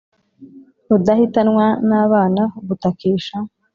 Rudahitanwa 0.87 1.65
n’ 1.87 1.91
abana 2.03 2.41
gutakisha 2.67 3.37